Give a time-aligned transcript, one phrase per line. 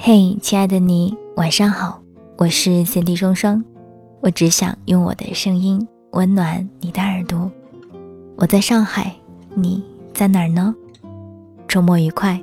[0.00, 2.00] 嘿，亲爱的你，晚上好，
[2.38, 3.62] 我是三 D 双双，
[4.20, 7.50] 我只想用我的声音温暖你的耳朵。
[8.36, 9.14] 我在上海，
[9.54, 9.84] 你
[10.14, 10.74] 在哪儿呢？
[11.68, 12.40] 周末愉快。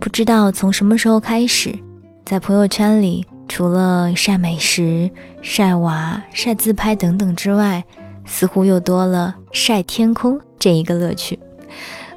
[0.00, 1.78] 不知道从什么时候开始，
[2.24, 5.10] 在朋友圈里，除了晒美食、
[5.42, 7.84] 晒娃、晒自拍等等之外，
[8.28, 11.36] 似乎又多了晒天空这一个乐趣。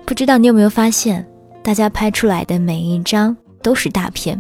[0.06, 1.26] 不知道你有没有发现，
[1.64, 4.40] 大家拍出来的每一张都是大片。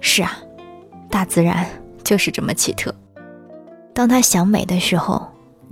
[0.00, 0.38] 是啊，
[1.10, 1.66] 大自然
[2.02, 2.94] 就是这么奇特。
[3.92, 5.26] 当他想美的时候，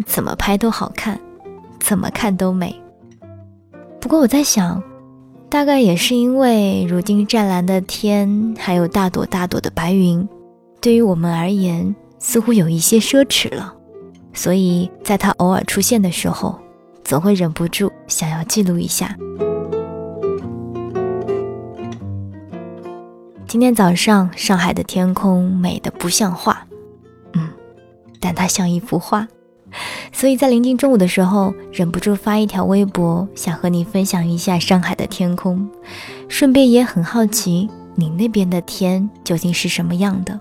[0.04, 1.18] 怎么拍都好看，
[1.80, 2.74] 怎么看都美。
[4.00, 4.82] 不过我在想。
[5.50, 10.28] 大概也是因为如今湛蓝的天，还有大朵大朵的白云，
[10.80, 13.72] 对于我们而言似乎有一些奢侈了，
[14.34, 16.58] 所以在他偶尔出现的时候，
[17.04, 19.16] 总会忍不住想要记录一下。
[23.46, 26.66] 今天早上上海的天空美得不像话，
[27.34, 27.48] 嗯，
[28.18, 29.28] 但它像一幅画。
[30.12, 35.68] 所以在临近中午的时候，忍不住发一条微博，想和你分享一下上海的天空，
[36.28, 40.40] 顺便也很好奇你那边的天究竟是什么样的。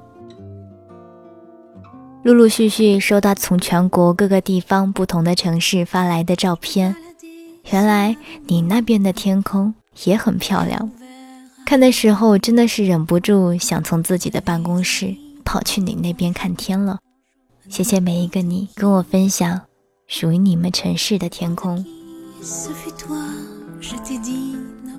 [2.24, 6.96] 陆陆续续收到从全国各个地方不同的城市发来的照片，
[7.70, 8.16] 原来
[8.48, 9.74] 你那边的天空
[10.06, 10.90] 也很漂亮。
[11.66, 17.00] 看的时候真的是忍不住想从自己的办公室跑去你那边看天了。
[17.68, 19.60] 谢谢每一个你跟我分享
[20.08, 21.86] 属于你们城市的天空。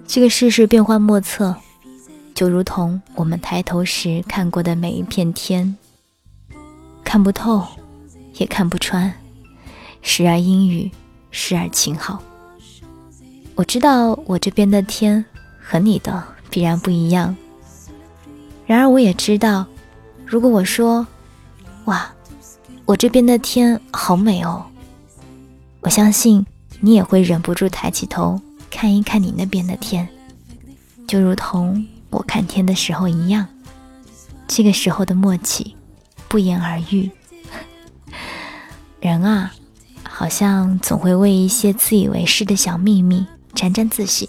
[0.06, 1.56] 这个世事变幻莫测，
[2.34, 5.76] 就如同我们抬头时看过的每一片天，
[7.14, 7.64] 看不透，
[8.38, 9.14] 也看不穿，
[10.02, 10.90] 时而阴雨，
[11.30, 12.20] 时而晴好。
[13.54, 15.24] 我知道我这边的天
[15.62, 16.20] 和你的
[16.50, 17.36] 必然不一样，
[18.66, 19.64] 然而我也知道，
[20.26, 21.06] 如果我说，
[21.84, 22.10] 哇。
[22.84, 24.66] 我这边的天好美哦，
[25.82, 26.44] 我相信
[26.80, 30.08] 你也会忍不住抬起头看一看你那边的天，
[31.06, 33.46] 就如同我看天的时候一样。
[34.48, 35.76] 这个时候的默契，
[36.34, 37.08] 不言而喻。
[38.98, 39.54] 人啊，
[40.02, 43.24] 好像总会为一些自以为是的小秘密
[43.54, 44.28] 沾沾自喜。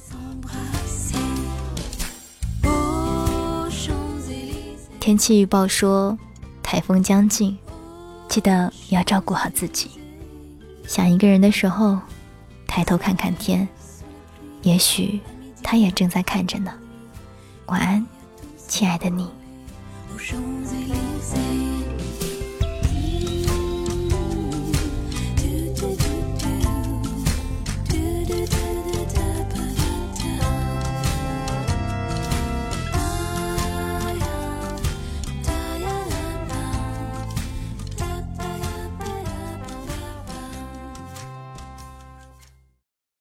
[4.99, 6.15] 天气预报说，
[6.61, 7.57] 台风将近。
[8.27, 9.89] 记得要照顾好自己。
[10.85, 11.97] 想一个人的时候，
[12.67, 13.67] 抬头看看天，
[14.61, 15.19] 也许
[15.63, 16.71] 他也正在看着呢。
[17.65, 18.05] 晚安，
[18.67, 19.27] 亲爱的你。